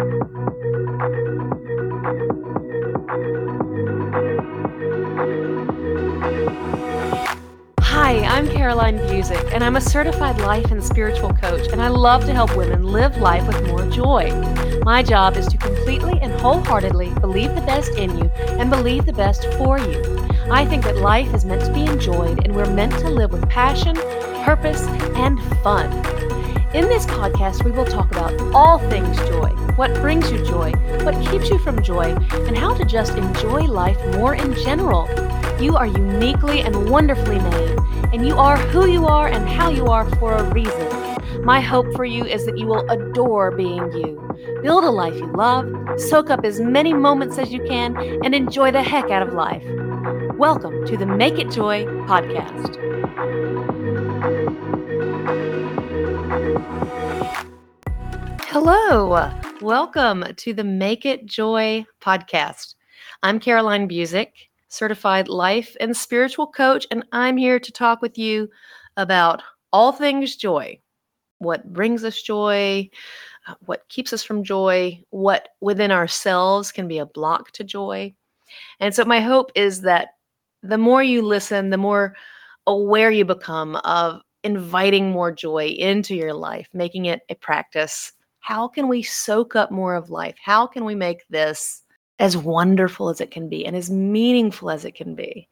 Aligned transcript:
Hi, 0.00 0.06
I'm 8.24 8.48
Caroline 8.48 8.96
Busick, 9.00 9.52
and 9.52 9.62
I'm 9.62 9.76
a 9.76 9.80
certified 9.80 10.40
life 10.40 10.70
and 10.70 10.82
spiritual 10.82 11.34
coach, 11.34 11.68
and 11.68 11.82
I 11.82 11.88
love 11.88 12.24
to 12.24 12.32
help 12.32 12.56
women 12.56 12.84
live 12.84 13.18
life 13.18 13.46
with 13.46 13.62
more 13.66 13.86
joy. 13.90 14.30
My 14.84 15.02
job 15.02 15.36
is 15.36 15.46
to 15.48 15.58
completely 15.58 16.18
and 16.22 16.32
wholeheartedly 16.40 17.10
believe 17.20 17.54
the 17.54 17.60
best 17.60 17.92
in 17.98 18.16
you 18.16 18.30
and 18.58 18.70
believe 18.70 19.04
the 19.04 19.12
best 19.12 19.44
for 19.58 19.78
you. 19.78 20.02
I 20.50 20.64
think 20.64 20.84
that 20.84 20.96
life 20.96 21.34
is 21.34 21.44
meant 21.44 21.66
to 21.66 21.72
be 21.74 21.84
enjoyed, 21.84 22.46
and 22.46 22.56
we're 22.56 22.72
meant 22.72 22.98
to 23.00 23.10
live 23.10 23.32
with 23.32 23.46
passion, 23.50 23.96
purpose, 24.46 24.86
and 25.14 25.38
fun. 25.62 26.19
In 26.72 26.88
this 26.88 27.04
podcast, 27.06 27.64
we 27.64 27.72
will 27.72 27.84
talk 27.84 28.12
about 28.12 28.40
all 28.54 28.78
things 28.90 29.16
joy 29.28 29.50
what 29.80 29.94
brings 29.94 30.30
you 30.30 30.44
joy, 30.44 30.72
what 31.04 31.14
keeps 31.30 31.48
you 31.48 31.58
from 31.58 31.82
joy, 31.82 32.14
and 32.46 32.54
how 32.56 32.74
to 32.74 32.84
just 32.84 33.16
enjoy 33.16 33.62
life 33.62 33.98
more 34.14 34.34
in 34.34 34.54
general. 34.56 35.08
You 35.58 35.74
are 35.74 35.86
uniquely 35.86 36.60
and 36.60 36.90
wonderfully 36.90 37.38
made, 37.38 37.78
and 38.12 38.26
you 38.26 38.36
are 38.36 38.58
who 38.58 38.86
you 38.86 39.06
are 39.06 39.26
and 39.26 39.48
how 39.48 39.70
you 39.70 39.86
are 39.86 40.04
for 40.16 40.34
a 40.34 40.44
reason. 40.52 41.44
My 41.44 41.62
hope 41.62 41.86
for 41.96 42.04
you 42.04 42.26
is 42.26 42.44
that 42.44 42.58
you 42.58 42.66
will 42.66 42.86
adore 42.90 43.50
being 43.52 43.90
you. 43.92 44.60
Build 44.62 44.84
a 44.84 44.90
life 44.90 45.14
you 45.14 45.32
love, 45.32 45.66
soak 45.98 46.28
up 46.28 46.44
as 46.44 46.60
many 46.60 46.92
moments 46.92 47.38
as 47.38 47.50
you 47.50 47.62
can, 47.64 47.96
and 48.22 48.34
enjoy 48.34 48.70
the 48.70 48.82
heck 48.82 49.10
out 49.10 49.26
of 49.26 49.32
life. 49.32 49.64
Welcome 50.36 50.86
to 50.88 50.96
the 50.98 51.06
Make 51.06 51.38
It 51.38 51.50
Joy 51.50 51.84
podcast. 52.06 52.76
Hello, 58.52 59.32
welcome 59.60 60.24
to 60.38 60.52
the 60.52 60.64
Make 60.64 61.06
It 61.06 61.24
Joy 61.24 61.86
podcast. 62.00 62.74
I'm 63.22 63.38
Caroline 63.38 63.88
Busick 63.88 64.32
certified 64.66 65.28
life 65.28 65.76
and 65.78 65.96
spiritual 65.96 66.48
coach, 66.48 66.84
and 66.90 67.04
I'm 67.12 67.36
here 67.36 67.60
to 67.60 67.70
talk 67.70 68.02
with 68.02 68.18
you 68.18 68.48
about 68.96 69.40
all 69.72 69.92
things 69.92 70.34
joy 70.34 70.80
what 71.38 71.72
brings 71.72 72.02
us 72.02 72.20
joy, 72.20 72.90
uh, 73.46 73.54
what 73.66 73.88
keeps 73.88 74.12
us 74.12 74.24
from 74.24 74.42
joy, 74.42 75.00
what 75.10 75.50
within 75.60 75.92
ourselves 75.92 76.72
can 76.72 76.88
be 76.88 76.98
a 76.98 77.06
block 77.06 77.52
to 77.52 77.62
joy. 77.62 78.12
And 78.80 78.92
so, 78.92 79.04
my 79.04 79.20
hope 79.20 79.52
is 79.54 79.82
that 79.82 80.08
the 80.64 80.76
more 80.76 81.04
you 81.04 81.22
listen, 81.22 81.70
the 81.70 81.76
more 81.76 82.16
aware 82.66 83.12
you 83.12 83.24
become 83.24 83.76
of 83.76 84.22
inviting 84.42 85.12
more 85.12 85.30
joy 85.30 85.66
into 85.66 86.16
your 86.16 86.34
life, 86.34 86.66
making 86.74 87.04
it 87.04 87.20
a 87.28 87.36
practice. 87.36 88.10
How 88.40 88.68
can 88.68 88.88
we 88.88 89.02
soak 89.02 89.54
up 89.54 89.70
more 89.70 89.94
of 89.94 90.10
life? 90.10 90.36
How 90.42 90.66
can 90.66 90.84
we 90.84 90.94
make 90.94 91.26
this 91.28 91.82
as 92.20 92.36
wonderful 92.36 93.08
as 93.08 93.20
it 93.20 93.30
can 93.30 93.48
be 93.48 93.66
and 93.66 93.74
as 93.74 93.90
meaningful 93.90 94.70
as 94.70 94.84
it 94.84 94.94
can 94.94 95.14
be. 95.14 95.48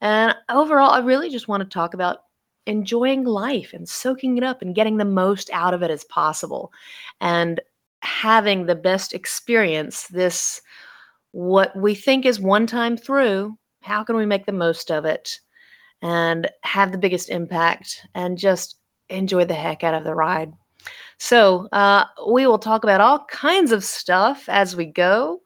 And 0.00 0.34
overall, 0.48 0.92
I 0.92 1.00
really 1.00 1.28
just 1.28 1.48
want 1.48 1.62
to 1.62 1.68
talk 1.68 1.94
about 1.94 2.20
enjoying 2.66 3.24
life 3.24 3.72
and 3.72 3.88
soaking 3.88 4.38
it 4.38 4.44
up 4.44 4.62
and 4.62 4.74
getting 4.74 4.96
the 4.96 5.04
most 5.04 5.50
out 5.52 5.74
of 5.74 5.82
it 5.82 5.90
as 5.90 6.04
possible 6.04 6.72
and 7.20 7.60
having 8.02 8.66
the 8.66 8.74
best 8.74 9.14
experience 9.14 10.06
this 10.08 10.60
what 11.32 11.74
we 11.76 11.94
think 11.94 12.24
is 12.24 12.40
one 12.40 12.66
time 12.66 12.96
through 12.96 13.56
how 13.82 14.02
can 14.02 14.16
we 14.16 14.26
make 14.26 14.46
the 14.46 14.52
most 14.52 14.90
of 14.90 15.04
it 15.04 15.38
and 16.02 16.48
have 16.62 16.90
the 16.90 16.98
biggest 16.98 17.30
impact 17.30 18.04
and 18.14 18.36
just 18.36 18.78
enjoy 19.10 19.44
the 19.44 19.54
heck 19.54 19.84
out 19.84 19.94
of 19.94 20.04
the 20.04 20.14
ride 20.14 20.52
so 21.18 21.68
uh, 21.72 22.04
we 22.28 22.46
will 22.46 22.58
talk 22.58 22.84
about 22.84 23.00
all 23.00 23.24
kinds 23.26 23.72
of 23.72 23.84
stuff 23.84 24.48
as 24.48 24.76
we 24.76 24.86
go 24.86 25.40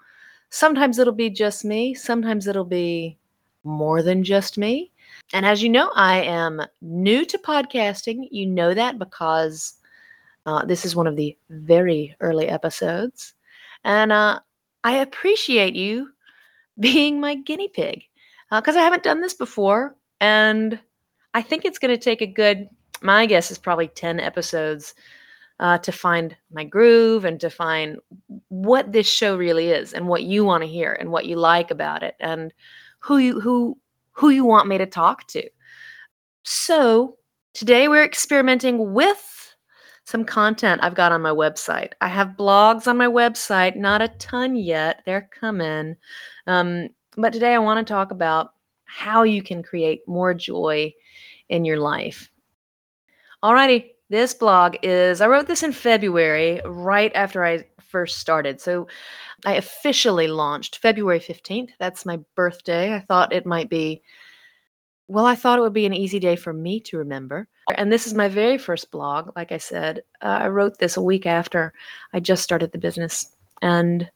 Sometimes 0.51 0.99
it'll 0.99 1.13
be 1.13 1.31
just 1.31 1.65
me, 1.65 1.95
sometimes 1.95 2.49
it'll 2.49 2.65
be 2.65 3.17
more 3.63 4.03
than 4.03 4.25
just 4.25 4.59
me. 4.59 4.91
And 5.33 5.47
as 5.47 5.63
you 5.63 5.69
know, 5.69 5.93
I 5.95 6.23
am 6.23 6.61
new 6.83 7.25
to 7.25 7.39
podcasting. 7.39 8.27
You 8.33 8.47
know 8.47 8.75
that 8.75 8.99
because 8.99 9.75
uh, 10.47 10.65
this 10.65 10.85
is 10.85 10.97
one 10.97 11.07
of 11.07 11.15
the 11.15 11.37
very 11.51 12.17
early 12.21 12.49
episodes. 12.49 13.35
And 13.85 14.11
uh, 14.11 14.41
I 14.83 14.97
appreciate 14.99 15.77
you 15.77 16.11
being 16.81 17.21
my 17.21 17.37
guinea 17.37 17.69
pig 17.69 18.03
because 18.51 18.75
uh, 18.75 18.81
I 18.81 18.83
haven't 18.83 19.05
done 19.05 19.21
this 19.21 19.35
before. 19.35 19.95
And 20.21 20.81
I 21.33 21.43
think 21.43 21.65
it's 21.65 21.79
going 21.79 21.95
to 21.95 22.03
take 22.03 22.23
a 22.23 22.27
good, 22.27 22.69
my 23.03 23.25
guess 23.27 23.53
is 23.53 23.59
probably 23.59 23.87
10 23.87 24.19
episodes 24.19 24.95
uh, 25.61 25.77
to 25.79 25.93
find 25.93 26.35
my 26.51 26.65
groove 26.65 27.25
and 27.25 27.39
to 27.39 27.51
find 27.51 27.99
what 28.49 28.93
this 28.93 29.07
show 29.07 29.37
really 29.37 29.69
is 29.69 29.93
and 29.93 30.09
what 30.09 30.25
you 30.25 30.45
want 30.45 30.63
to 30.63 30.69
hear 30.69 30.97
and 30.99 31.13
what 31.13 31.27
you 31.27 31.37
like 31.37 31.71
about 31.71 32.03
it 32.03 32.17
and 32.19 32.53
who 32.99 33.19
you 33.19 33.41
who 33.41 33.79
who 34.13 34.31
you 34.31 34.45
want 34.45 34.67
me 34.67 34.79
to 34.79 34.87
talk 34.87 35.27
to. 35.29 35.49
So 36.45 37.19
today 37.53 37.89
we're 37.89 38.05
experimenting 38.05 38.95
with 38.95 39.55
some 40.05 40.25
content 40.25 40.81
I've 40.83 40.95
got 40.95 41.13
on 41.13 41.23
my 41.23 41.31
website. 41.31 41.93
I 42.01 42.09
have 42.09 42.37
blogs 42.39 42.89
on 42.89 42.97
my 42.97 43.07
website, 43.07 43.77
not 43.77 44.03
a 44.03 44.09
ton 44.19 44.57
yet. 44.57 45.03
They're 45.05 45.29
coming. 45.31 45.95
Um, 46.47 46.89
but 47.17 47.35
today 47.35 47.55
I 47.55 47.59
want 47.59 47.87
to 47.87 47.93
talk 47.93 48.11
about 48.11 48.55
how 48.87 49.23
you 49.25 49.43
can 49.43 49.63
create 49.63 50.01
more 50.09 50.33
joy 50.33 50.93
in 51.51 51.65
your 51.67 51.79
life. 51.79 52.31
Alrighty, 53.45 53.91
this 54.11 54.35
blog 54.35 54.77
is, 54.83 55.21
I 55.21 55.29
wrote 55.29 55.47
this 55.47 55.63
in 55.63 55.73
February, 55.73 56.61
right 56.65 57.13
after 57.15 57.45
I 57.45 57.65
first 57.81 58.19
started. 58.19 58.61
So 58.61 58.89
I 59.47 59.55
officially 59.55 60.27
launched 60.27 60.79
February 60.79 61.21
15th. 61.21 61.71
That's 61.79 62.05
my 62.05 62.19
birthday. 62.35 62.93
I 62.95 63.01
thought 63.01 63.33
it 63.33 63.47
might 63.47 63.71
be, 63.71 64.03
well, 65.09 65.27
I 65.27 65.37
thought 65.37 65.59
it 65.59 65.63
would 65.63 65.73
be 65.73 65.87
an 65.87 65.95
easy 65.95 66.19
day 66.19 66.37
for 66.37 66.53
me 66.53 66.81
to 66.81 66.99
remember. 66.99 67.49
And 67.77 67.91
this 67.91 68.07
is 68.07 68.15
my 68.15 68.29
very 68.29 68.59
first 68.59 68.91
blog. 68.91 69.31
Like 69.37 69.53
I 69.53 69.59
said, 69.59 70.03
uh, 70.21 70.39
I 70.43 70.49
wrote 70.49 70.79
this 70.79 70.97
a 70.97 71.03
week 71.03 71.25
after 71.25 71.73
I 72.13 72.21
just 72.21 72.43
started 72.43 72.73
the 72.73 72.79
business. 72.79 73.35
And 73.63 74.11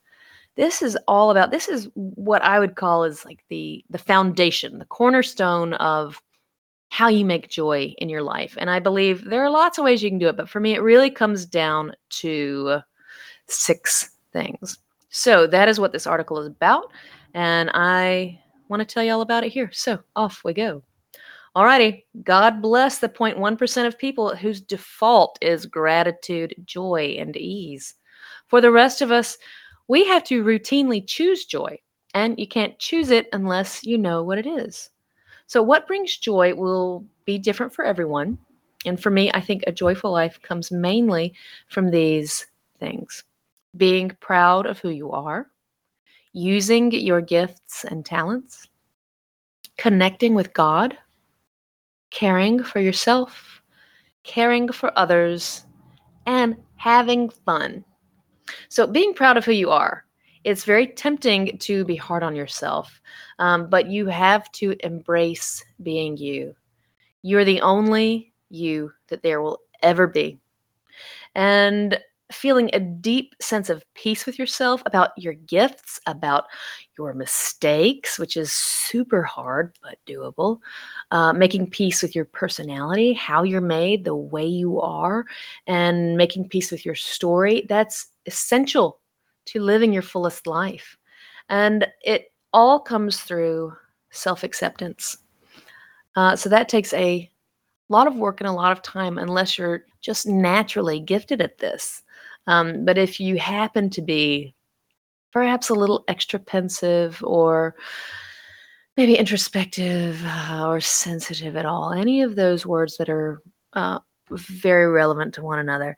this 0.56 0.82
is 0.82 0.98
all 1.08 1.30
about 1.30 1.50
this 1.50 1.68
is 1.68 1.88
what 1.94 2.42
I 2.42 2.58
would 2.58 2.76
call 2.76 3.04
is 3.04 3.24
like 3.24 3.44
the 3.48 3.84
the 3.90 3.98
foundation, 3.98 4.78
the 4.78 4.84
cornerstone 4.84 5.74
of 5.74 6.22
how 6.94 7.08
you 7.08 7.24
make 7.24 7.48
joy 7.48 7.92
in 7.98 8.08
your 8.08 8.22
life. 8.22 8.54
And 8.56 8.70
I 8.70 8.78
believe 8.78 9.24
there 9.24 9.42
are 9.42 9.50
lots 9.50 9.78
of 9.78 9.84
ways 9.84 10.00
you 10.00 10.10
can 10.10 10.18
do 10.20 10.28
it, 10.28 10.36
but 10.36 10.48
for 10.48 10.60
me, 10.60 10.74
it 10.74 10.80
really 10.80 11.10
comes 11.10 11.44
down 11.44 11.92
to 12.20 12.78
six 13.48 14.10
things. 14.32 14.78
So 15.08 15.48
that 15.48 15.68
is 15.68 15.80
what 15.80 15.90
this 15.90 16.06
article 16.06 16.38
is 16.38 16.46
about. 16.46 16.92
And 17.34 17.68
I 17.74 18.38
want 18.68 18.78
to 18.78 18.86
tell 18.86 19.02
you 19.02 19.10
all 19.10 19.22
about 19.22 19.42
it 19.42 19.50
here. 19.50 19.70
So 19.72 19.98
off 20.14 20.42
we 20.44 20.52
go. 20.52 20.84
Alrighty. 21.56 22.04
God 22.22 22.62
bless 22.62 23.00
the 23.00 23.08
0.1% 23.08 23.86
of 23.88 23.98
people 23.98 24.36
whose 24.36 24.60
default 24.60 25.36
is 25.42 25.66
gratitude, 25.66 26.54
joy, 26.64 27.16
and 27.18 27.36
ease. 27.36 27.94
For 28.46 28.60
the 28.60 28.70
rest 28.70 29.02
of 29.02 29.10
us, 29.10 29.36
we 29.88 30.06
have 30.06 30.22
to 30.26 30.44
routinely 30.44 31.04
choose 31.04 31.44
joy, 31.44 31.76
and 32.14 32.38
you 32.38 32.46
can't 32.46 32.78
choose 32.78 33.10
it 33.10 33.26
unless 33.32 33.82
you 33.82 33.98
know 33.98 34.22
what 34.22 34.38
it 34.38 34.46
is. 34.46 34.90
So, 35.46 35.62
what 35.62 35.86
brings 35.86 36.16
joy 36.16 36.54
will 36.54 37.04
be 37.24 37.38
different 37.38 37.72
for 37.72 37.84
everyone. 37.84 38.38
And 38.86 39.00
for 39.00 39.10
me, 39.10 39.30
I 39.32 39.40
think 39.40 39.64
a 39.66 39.72
joyful 39.72 40.12
life 40.12 40.40
comes 40.42 40.70
mainly 40.70 41.34
from 41.68 41.90
these 41.90 42.46
things 42.78 43.24
being 43.76 44.10
proud 44.20 44.66
of 44.66 44.78
who 44.78 44.90
you 44.90 45.10
are, 45.10 45.50
using 46.32 46.92
your 46.92 47.20
gifts 47.20 47.84
and 47.84 48.04
talents, 48.04 48.68
connecting 49.78 50.34
with 50.34 50.52
God, 50.52 50.96
caring 52.10 52.62
for 52.62 52.78
yourself, 52.78 53.62
caring 54.22 54.70
for 54.70 54.96
others, 54.96 55.64
and 56.26 56.56
having 56.76 57.30
fun. 57.30 57.84
So, 58.68 58.86
being 58.86 59.14
proud 59.14 59.36
of 59.36 59.44
who 59.44 59.52
you 59.52 59.70
are 59.70 60.03
it's 60.44 60.64
very 60.64 60.86
tempting 60.86 61.58
to 61.58 61.84
be 61.84 61.96
hard 61.96 62.22
on 62.22 62.36
yourself, 62.36 63.00
um, 63.38 63.68
but 63.68 63.88
you 63.88 64.06
have 64.06 64.50
to 64.52 64.76
embrace 64.84 65.64
being 65.82 66.16
you. 66.16 66.54
You're 67.22 67.44
the 67.44 67.62
only 67.62 68.32
you 68.50 68.92
that 69.08 69.22
there 69.22 69.40
will 69.40 69.60
ever 69.82 70.06
be. 70.06 70.38
And 71.34 71.98
feeling 72.32 72.70
a 72.72 72.80
deep 72.80 73.34
sense 73.40 73.68
of 73.68 73.84
peace 73.94 74.26
with 74.26 74.38
yourself 74.38 74.82
about 74.86 75.10
your 75.16 75.34
gifts, 75.34 76.00
about 76.06 76.44
your 76.98 77.12
mistakes, 77.14 78.18
which 78.18 78.36
is 78.36 78.52
super 78.52 79.22
hard 79.22 79.76
but 79.82 79.98
doable. 80.06 80.58
Uh, 81.10 81.32
making 81.32 81.70
peace 81.70 82.02
with 82.02 82.14
your 82.14 82.24
personality, 82.24 83.12
how 83.12 83.42
you're 83.42 83.60
made, 83.60 84.04
the 84.04 84.16
way 84.16 84.46
you 84.46 84.80
are, 84.80 85.24
and 85.66 86.16
making 86.16 86.48
peace 86.48 86.70
with 86.70 86.84
your 86.84 86.94
story. 86.94 87.66
That's 87.68 88.06
essential 88.26 89.00
to 89.46 89.60
living 89.60 89.92
your 89.92 90.02
fullest 90.02 90.46
life. 90.46 90.96
And 91.48 91.86
it 92.02 92.32
all 92.52 92.80
comes 92.80 93.20
through 93.20 93.72
self 94.10 94.44
acceptance. 94.44 95.18
Uh, 96.16 96.36
so 96.36 96.48
that 96.48 96.68
takes 96.68 96.92
a 96.92 97.30
lot 97.88 98.06
of 98.06 98.16
work 98.16 98.40
and 98.40 98.48
a 98.48 98.52
lot 98.52 98.72
of 98.72 98.82
time 98.82 99.18
unless 99.18 99.58
you're 99.58 99.84
just 100.00 100.26
naturally 100.26 101.00
gifted 101.00 101.40
at 101.40 101.58
this. 101.58 102.02
Um, 102.46 102.84
but 102.84 102.98
if 102.98 103.20
you 103.20 103.38
happen 103.38 103.90
to 103.90 104.02
be 104.02 104.54
perhaps 105.32 105.68
a 105.68 105.74
little 105.74 106.04
extra 106.08 106.38
pensive 106.38 107.22
or 107.24 107.74
maybe 108.96 109.16
introspective 109.16 110.22
uh, 110.24 110.64
or 110.66 110.80
sensitive 110.80 111.56
at 111.56 111.66
all, 111.66 111.92
any 111.92 112.22
of 112.22 112.36
those 112.36 112.64
words 112.64 112.96
that 112.98 113.08
are 113.08 113.42
uh, 113.72 113.98
very 114.30 114.86
relevant 114.86 115.34
to 115.34 115.42
one 115.42 115.58
another, 115.58 115.96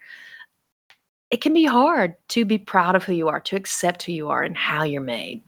it 1.30 1.40
can 1.40 1.52
be 1.52 1.64
hard 1.64 2.14
to 2.28 2.44
be 2.44 2.58
proud 2.58 2.94
of 2.94 3.04
who 3.04 3.12
you 3.12 3.28
are, 3.28 3.40
to 3.40 3.56
accept 3.56 4.02
who 4.02 4.12
you 4.12 4.28
are 4.28 4.42
and 4.42 4.56
how 4.56 4.84
you're 4.84 5.00
made. 5.00 5.42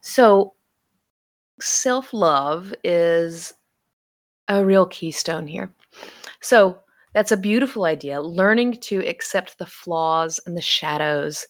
So, 0.00 0.54
self 1.60 2.12
love 2.12 2.74
is 2.84 3.54
a 4.48 4.64
real 4.64 4.86
keystone 4.86 5.46
here. 5.46 5.72
So, 6.40 6.78
that's 7.12 7.32
a 7.32 7.36
beautiful 7.36 7.84
idea. 7.84 8.20
Learning 8.20 8.72
to 8.80 9.06
accept 9.06 9.58
the 9.58 9.66
flaws 9.66 10.40
and 10.46 10.56
the 10.56 10.62
shadows 10.62 11.46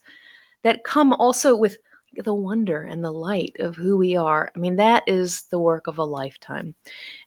that 0.62 0.84
come 0.84 1.12
also 1.14 1.56
with 1.56 1.78
the 2.22 2.34
wonder 2.34 2.82
and 2.82 3.02
the 3.02 3.10
light 3.10 3.56
of 3.58 3.74
who 3.74 3.96
we 3.96 4.14
are. 4.14 4.52
I 4.54 4.58
mean, 4.58 4.76
that 4.76 5.02
is 5.06 5.42
the 5.44 5.58
work 5.58 5.86
of 5.86 5.98
a 5.98 6.04
lifetime. 6.04 6.74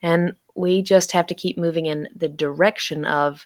And 0.01 0.33
we 0.55 0.81
just 0.81 1.11
have 1.11 1.27
to 1.27 1.35
keep 1.35 1.57
moving 1.57 1.87
in 1.87 2.07
the 2.15 2.29
direction 2.29 3.05
of 3.05 3.45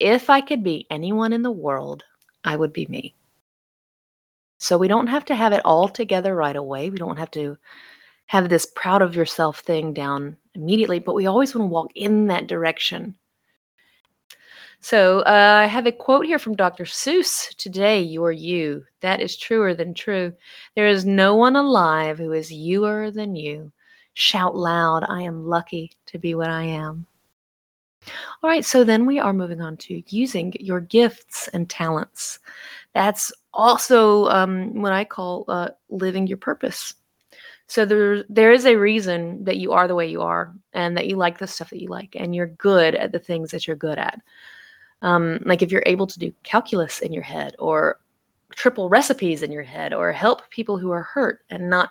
if 0.00 0.30
I 0.30 0.40
could 0.40 0.62
be 0.62 0.86
anyone 0.90 1.32
in 1.32 1.42
the 1.42 1.50
world, 1.50 2.04
I 2.44 2.56
would 2.56 2.72
be 2.72 2.86
me. 2.86 3.14
So 4.58 4.76
we 4.76 4.88
don't 4.88 5.06
have 5.06 5.24
to 5.26 5.34
have 5.34 5.52
it 5.52 5.64
all 5.64 5.88
together 5.88 6.34
right 6.34 6.56
away. 6.56 6.90
We 6.90 6.98
don't 6.98 7.18
have 7.18 7.30
to 7.32 7.56
have 8.26 8.48
this 8.48 8.66
proud 8.66 9.02
of 9.02 9.14
yourself 9.14 9.60
thing 9.60 9.92
down 9.92 10.36
immediately, 10.54 10.98
but 10.98 11.14
we 11.14 11.26
always 11.26 11.54
want 11.54 11.68
to 11.68 11.72
walk 11.72 11.90
in 11.94 12.26
that 12.26 12.46
direction. 12.46 13.16
So 14.80 15.20
uh, 15.20 15.60
I 15.62 15.66
have 15.66 15.86
a 15.86 15.92
quote 15.92 16.26
here 16.26 16.38
from 16.38 16.54
Dr. 16.54 16.84
Seuss 16.84 17.54
Today, 17.56 18.00
you 18.00 18.22
are 18.24 18.32
you. 18.32 18.84
That 19.00 19.20
is 19.20 19.36
truer 19.36 19.74
than 19.74 19.94
true. 19.94 20.32
There 20.76 20.86
is 20.86 21.04
no 21.04 21.34
one 21.34 21.56
alive 21.56 22.18
who 22.18 22.32
is 22.32 22.52
youer 22.52 23.12
than 23.12 23.34
you. 23.34 23.72
Shout 24.14 24.54
loud, 24.54 25.04
I 25.08 25.22
am 25.22 25.46
lucky 25.46 25.92
to 26.06 26.18
be 26.18 26.34
what 26.34 26.50
I 26.50 26.64
am. 26.64 27.06
All 28.42 28.50
right, 28.50 28.64
so 28.64 28.84
then 28.84 29.06
we 29.06 29.18
are 29.18 29.32
moving 29.32 29.60
on 29.60 29.76
to 29.78 30.02
using 30.08 30.54
your 30.60 30.80
gifts 30.80 31.48
and 31.48 31.68
talents. 31.68 32.38
That's 32.94 33.32
also 33.52 34.26
um, 34.26 34.80
what 34.80 34.92
I 34.92 35.04
call 35.04 35.44
uh, 35.48 35.70
living 35.88 36.26
your 36.26 36.38
purpose. 36.38 36.94
So 37.66 37.84
there, 37.84 38.24
there 38.28 38.52
is 38.52 38.64
a 38.64 38.76
reason 38.76 39.44
that 39.44 39.58
you 39.58 39.72
are 39.72 39.86
the 39.86 39.94
way 39.94 40.08
you 40.08 40.22
are, 40.22 40.54
and 40.72 40.96
that 40.96 41.06
you 41.06 41.16
like 41.16 41.38
the 41.38 41.46
stuff 41.46 41.70
that 41.70 41.82
you 41.82 41.88
like, 41.88 42.16
and 42.16 42.34
you're 42.34 42.46
good 42.46 42.94
at 42.94 43.12
the 43.12 43.18
things 43.18 43.50
that 43.50 43.66
you're 43.66 43.76
good 43.76 43.98
at. 43.98 44.20
Um, 45.02 45.40
like 45.44 45.62
if 45.62 45.70
you're 45.70 45.82
able 45.86 46.06
to 46.06 46.18
do 46.18 46.32
calculus 46.42 47.00
in 47.00 47.12
your 47.12 47.22
head, 47.22 47.54
or 47.58 48.00
triple 48.52 48.88
recipes 48.88 49.42
in 49.42 49.52
your 49.52 49.62
head, 49.62 49.92
or 49.92 50.10
help 50.12 50.48
people 50.50 50.78
who 50.78 50.90
are 50.90 51.02
hurt 51.02 51.40
and 51.50 51.68
not 51.68 51.90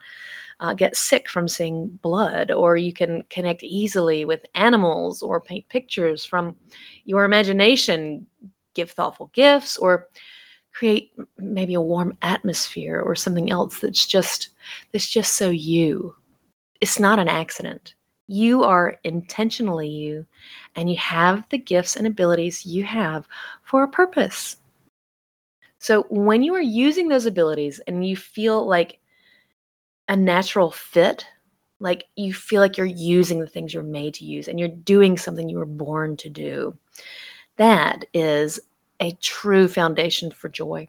uh, 0.60 0.74
get 0.74 0.96
sick 0.96 1.30
from 1.30 1.48
seeing 1.48 1.88
blood, 2.02 2.52
or 2.52 2.78
you 2.78 2.92
can 2.92 3.24
connect 3.30 3.64
easily 3.64 4.26
with 4.26 4.46
animals 4.56 5.22
or 5.22 5.40
paint 5.40 5.68
pictures 5.70 6.26
from 6.26 6.56
your 7.06 7.26
imagination, 7.26 8.26
give 8.74 8.92
thoughtful 8.92 9.30
gifts, 9.34 9.78
or 9.78 10.08
create 10.74 11.12
maybe 11.38 11.74
a 11.74 11.82
warm 11.82 12.18
atmosphere 12.22 13.02
or 13.02 13.16
something 13.16 13.52
else 13.52 13.80
that's 13.80 14.06
just 14.06 14.50
that's 14.92 15.10
just 15.10 15.34
so 15.34 15.50
you. 15.50 16.16
It's 16.82 17.00
not 17.00 17.20
an 17.20 17.28
accident. 17.28 17.96
You 18.28 18.64
are 18.64 19.00
intentionally 19.04 19.88
you, 19.90 20.26
and 20.76 20.90
you 20.90 20.98
have 20.98 21.48
the 21.50 21.58
gifts 21.58 21.96
and 21.96 22.06
abilities 22.06 22.66
you 22.66 22.84
have 22.84 23.28
for 23.64 23.84
a 23.84 23.88
purpose. 23.88 24.58
So 25.80 26.06
when 26.10 26.44
you 26.44 26.54
are 26.56 26.62
using 26.62 27.08
those 27.08 27.28
abilities 27.28 27.80
and 27.88 28.06
you 28.06 28.18
feel 28.18 28.68
like 28.68 29.00
a 30.08 30.16
natural 30.16 30.72
fit 30.72 31.26
like 31.80 32.06
you 32.16 32.34
feel 32.34 32.62
like 32.62 32.78
you're 32.78 32.86
using 32.86 33.40
the 33.40 33.48
things 33.48 33.74
you're 33.74 33.84
made 33.84 34.14
to 34.16 34.26
use 34.26 34.48
and 34.48 34.60
you're 34.60 34.68
doing 34.68 35.18
something 35.18 35.48
you 35.48 35.58
were 35.58 35.66
born 35.66 36.18
to 36.18 36.30
do. 36.30 36.76
That 37.58 38.06
is 38.14 38.60
a 39.00 39.12
true 39.22 39.68
foundation 39.68 40.32
for 40.32 40.50
joy. 40.50 40.88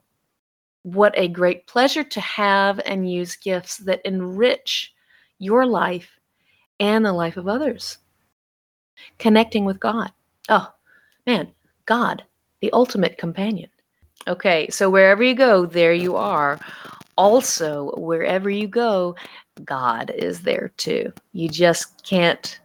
What 0.83 1.13
a 1.17 1.29
great 1.29 1.67
pleasure 1.67 2.05
to 2.05 2.21
have 2.21 2.81
and 2.87 3.11
use 3.11 3.37
gifts 3.37 3.79
that 3.79 4.01
enrich 4.05 4.95
your 5.39 5.67
life 5.67 6.19
and 6.81 7.05
the 7.05 7.13
life 7.13 7.37
of 7.37 7.49
others. 7.49 7.99
Connecting 9.19 9.65
with 9.65 9.81
god. 9.81 10.13
Oh 10.49 10.73
man 11.27 11.53
god 11.85 12.25
the 12.61 12.73
ultimate 12.73 13.19
companion. 13.19 13.71
Okay 14.27 14.69
so 14.71 14.89
wherever 14.89 15.23
you 15.23 15.35
go 15.35 15.67
there 15.67 15.93
you 15.93 16.17
are 16.17 16.59
also, 17.19 17.91
wherever 17.97 18.49
you 18.49 18.69
go, 18.69 19.17
God 19.65 20.13
is 20.17 20.41
there 20.41 20.71
too. 20.77 21.13
You 21.33 21.49
just 21.49 22.05
can't 22.05 22.61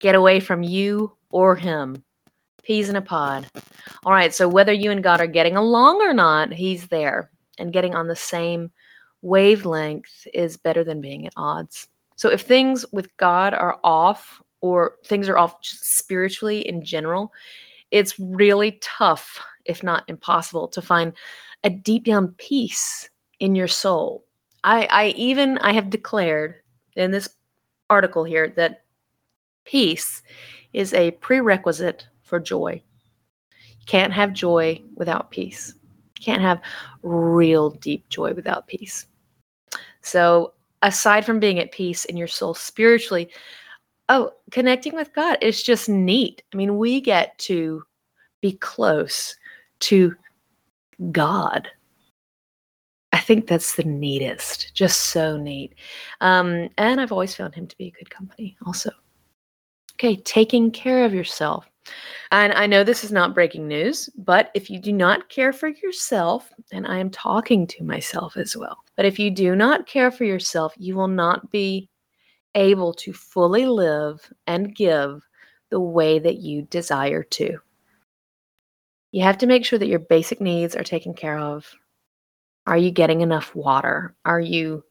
get 0.00 0.14
away 0.14 0.38
from 0.38 0.62
you 0.62 1.12
or 1.30 1.56
Him. 1.56 2.04
Peas 2.62 2.90
in 2.90 2.96
a 2.96 3.02
pod. 3.02 3.46
All 4.04 4.12
right, 4.12 4.34
so 4.34 4.46
whether 4.46 4.72
you 4.72 4.90
and 4.90 5.02
God 5.02 5.22
are 5.22 5.26
getting 5.26 5.56
along 5.56 6.02
or 6.02 6.12
not, 6.12 6.52
He's 6.52 6.88
there. 6.88 7.30
And 7.58 7.72
getting 7.72 7.94
on 7.94 8.06
the 8.06 8.16
same 8.16 8.70
wavelength 9.22 10.26
is 10.34 10.58
better 10.58 10.84
than 10.84 11.00
being 11.00 11.26
at 11.26 11.32
odds. 11.36 11.88
So 12.16 12.28
if 12.28 12.42
things 12.42 12.84
with 12.92 13.16
God 13.16 13.54
are 13.54 13.80
off, 13.82 14.42
or 14.60 14.96
things 15.06 15.26
are 15.26 15.38
off 15.38 15.56
spiritually 15.62 16.68
in 16.68 16.84
general, 16.84 17.32
it's 17.90 18.18
really 18.18 18.78
tough, 18.82 19.42
if 19.64 19.82
not 19.82 20.04
impossible, 20.06 20.68
to 20.68 20.82
find 20.82 21.14
a 21.64 21.70
deep 21.70 22.04
down 22.04 22.34
peace 22.36 23.08
in 23.40 23.54
your 23.54 23.68
soul. 23.68 24.24
I, 24.62 24.86
I 24.90 25.06
even 25.16 25.58
I 25.58 25.72
have 25.72 25.90
declared 25.90 26.56
in 26.94 27.10
this 27.10 27.28
article 27.88 28.24
here 28.24 28.48
that 28.56 28.84
peace 29.64 30.22
is 30.72 30.94
a 30.94 31.12
prerequisite 31.12 32.06
for 32.22 32.38
joy. 32.38 32.82
You 33.50 33.86
can't 33.86 34.12
have 34.12 34.32
joy 34.32 34.80
without 34.94 35.30
peace. 35.30 35.74
You 36.18 36.24
can't 36.24 36.42
have 36.42 36.60
real 37.02 37.70
deep 37.70 38.08
joy 38.08 38.34
without 38.34 38.66
peace. 38.68 39.06
So, 40.02 40.52
aside 40.82 41.24
from 41.24 41.40
being 41.40 41.58
at 41.58 41.72
peace 41.72 42.04
in 42.04 42.16
your 42.16 42.28
soul 42.28 42.54
spiritually, 42.54 43.30
oh, 44.08 44.32
connecting 44.50 44.94
with 44.94 45.12
God 45.14 45.38
is 45.40 45.62
just 45.62 45.88
neat. 45.88 46.42
I 46.52 46.56
mean, 46.56 46.78
we 46.78 47.00
get 47.00 47.38
to 47.40 47.82
be 48.40 48.52
close 48.52 49.36
to 49.80 50.14
God 51.12 51.68
I 53.12 53.18
think 53.18 53.46
that's 53.46 53.74
the 53.74 53.84
neatest, 53.84 54.72
just 54.74 55.04
so 55.06 55.36
neat. 55.36 55.74
Um, 56.20 56.68
and 56.78 57.00
I've 57.00 57.12
always 57.12 57.34
found 57.34 57.54
him 57.54 57.66
to 57.66 57.76
be 57.76 57.88
a 57.88 57.90
good 57.90 58.10
company, 58.10 58.56
also. 58.64 58.90
Okay, 59.94 60.16
taking 60.16 60.70
care 60.70 61.04
of 61.04 61.12
yourself. 61.12 61.68
And 62.30 62.52
I 62.52 62.66
know 62.66 62.84
this 62.84 63.02
is 63.02 63.10
not 63.10 63.34
breaking 63.34 63.66
news, 63.66 64.08
but 64.16 64.50
if 64.54 64.70
you 64.70 64.78
do 64.78 64.92
not 64.92 65.28
care 65.28 65.52
for 65.52 65.68
yourself, 65.68 66.52
and 66.72 66.86
I 66.86 66.98
am 66.98 67.10
talking 67.10 67.66
to 67.68 67.84
myself 67.84 68.36
as 68.36 68.56
well, 68.56 68.78
but 68.96 69.04
if 69.04 69.18
you 69.18 69.30
do 69.30 69.56
not 69.56 69.86
care 69.86 70.10
for 70.10 70.24
yourself, 70.24 70.72
you 70.76 70.94
will 70.94 71.08
not 71.08 71.50
be 71.50 71.88
able 72.54 72.92
to 72.94 73.12
fully 73.12 73.66
live 73.66 74.20
and 74.46 74.74
give 74.74 75.22
the 75.70 75.80
way 75.80 76.18
that 76.18 76.36
you 76.36 76.62
desire 76.62 77.22
to. 77.22 77.58
You 79.12 79.22
have 79.24 79.38
to 79.38 79.46
make 79.46 79.64
sure 79.64 79.78
that 79.78 79.88
your 79.88 79.98
basic 79.98 80.40
needs 80.40 80.76
are 80.76 80.84
taken 80.84 81.14
care 81.14 81.38
of 81.38 81.74
are 82.70 82.78
you 82.78 82.92
getting 82.92 83.20
enough 83.20 83.52
water? 83.56 84.14
Are 84.24 84.40
you 84.40 84.84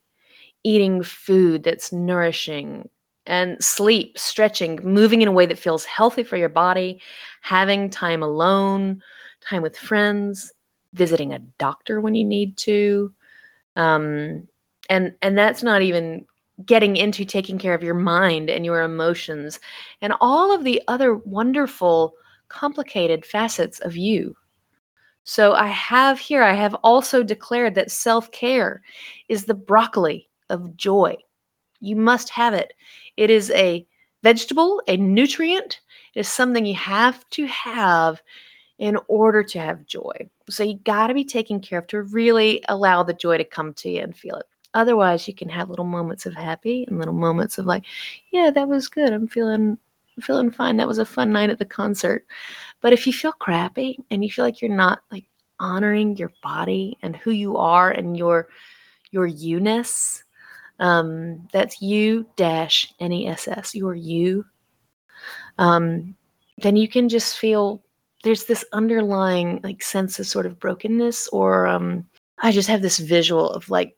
eating 0.66 1.02
food 1.02 1.64
that's 1.64 1.94
nourishing? 1.94 2.90
And 3.26 3.64
sleep, 3.64 4.20
stretching, 4.20 4.80
moving 4.84 5.22
in 5.22 5.30
a 5.30 5.32
way 5.32 5.46
that 5.46 5.58
feels 5.58 5.86
healthy 5.86 6.24
for 6.24 6.36
your 6.36 6.50
body, 6.50 7.02
having 7.40 7.90
time 7.90 8.22
alone, 8.22 9.02
time 9.40 9.62
with 9.62 9.78
friends, 9.78 10.52
visiting 10.94 11.32
a 11.32 11.40
doctor 11.40 12.02
when 12.02 12.16
you 12.16 12.26
need 12.26 12.58
to. 12.58 13.14
Um, 13.78 14.50
and 14.90 15.14
and 15.22 15.38
that's 15.38 15.64
not 15.64 15.82
even 15.82 16.26
getting 16.66 16.98
into 16.98 17.24
taking 17.24 17.58
care 17.58 17.76
of 17.76 17.84
your 17.84 17.96
mind 17.96 18.50
and 18.50 18.66
your 18.66 18.82
emotions 18.82 19.58
and 20.02 20.14
all 20.20 20.54
of 20.54 20.66
the 20.66 20.82
other 20.90 21.16
wonderful 21.16 22.14
complicated 22.50 23.26
facets 23.26 23.80
of 23.80 23.96
you 23.96 24.36
so 25.24 25.54
I 25.54 25.68
have 25.68 26.20
here, 26.20 26.42
I 26.42 26.54
have 26.54 26.76
also 26.84 27.24
declared 27.24 27.76
that 27.76 27.92
self 27.92 28.32
care 28.32 28.82
is 29.28 29.46
the 29.46 29.54
broccoli 29.54 30.30
of 30.50 30.76
joy. 30.76 31.16
You 31.82 31.96
must 31.96 32.30
have 32.30 32.54
it. 32.54 32.74
It 33.18 33.30
is 33.30 33.52
a 33.52 33.86
vegetable, 34.24 34.82
a 34.88 34.98
nutrient. 34.98 35.82
It 36.16 36.22
is 36.22 36.28
something 36.28 36.66
you 36.66 36.76
have 36.76 37.28
to 37.32 37.46
have 37.46 38.22
in 38.80 38.98
order 39.08 39.44
to 39.44 39.60
have 39.60 39.86
joy. 39.86 40.30
So 40.50 40.64
you 40.64 40.80
got 40.80 41.08
to 41.08 41.14
be 41.14 41.26
taken 41.26 41.60
care 41.60 41.80
of 41.80 41.88
to 41.88 42.04
really 42.04 42.64
allow 42.70 43.04
the 43.04 43.14
joy 43.14 43.38
to 43.38 43.44
come 43.44 43.74
to 43.76 43.90
you 43.90 44.02
and 44.02 44.16
feel 44.16 44.36
it. 44.36 44.46
Otherwise, 44.74 45.28
you 45.28 45.34
can 45.34 45.50
have 45.50 45.70
little 45.70 45.86
moments 45.86 46.26
of 46.26 46.34
happy 46.34 46.86
and 46.88 46.98
little 46.98 47.14
moments 47.14 47.58
of 47.58 47.66
like, 47.66 47.84
yeah, 48.32 48.52
that 48.52 48.68
was 48.68 48.88
good. 48.88 49.12
I'm 49.12 49.28
feeling 49.28 49.78
feeling 50.22 50.52
fine. 50.52 50.78
That 50.78 50.88
was 50.88 50.98
a 50.98 51.06
fun 51.06 51.32
night 51.32 51.50
at 51.50 51.60
the 51.60 51.66
concert. 51.66 52.26
But 52.82 52.94
if 52.94 53.06
you 53.06 53.14
feel 53.14 53.34
crappy 53.34 54.00
and 54.10 54.24
you 54.24 54.32
feel 54.32 54.46
like 54.46 54.62
you're 54.62 54.76
not 54.76 55.02
like 55.12 55.26
honoring 55.60 56.16
your 56.18 56.32
body 56.42 56.98
and 57.02 57.16
who 57.16 57.32
you 57.32 57.58
are 57.58 57.92
and 57.92 58.18
your 58.18 58.48
your 59.12 59.26
you-ness. 59.26 60.24
Um, 60.80 61.48
that's 61.52 61.82
you 61.82 62.26
dash 62.36 62.94
N-E-S-S, 63.00 63.76
your 63.76 63.96
you. 63.96 64.46
Um, 65.58 66.16
then 66.60 66.76
you 66.76 66.88
can 66.88 67.10
just 67.10 67.38
feel 67.38 67.82
there's 68.24 68.46
this 68.46 68.64
underlying 68.72 69.60
like 69.64 69.82
sense 69.82 70.20
of 70.20 70.28
sort 70.28 70.46
of 70.46 70.60
brokenness 70.60 71.28
or 71.30 71.68
um 71.68 72.06
I 72.42 72.52
just 72.52 72.70
have 72.70 72.82
this 72.82 73.00
visual 73.00 73.50
of 73.52 73.70
like 73.70 73.96